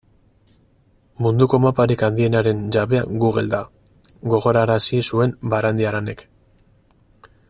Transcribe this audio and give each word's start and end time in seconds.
Munduko 1.25 1.59
maparik 1.65 2.03
handienaren 2.07 2.63
jabea 2.77 3.03
Google 3.25 3.45
da, 3.53 3.61
gogorarazi 4.35 5.03
zuen 5.11 5.37
Barandiaranek. 5.55 6.25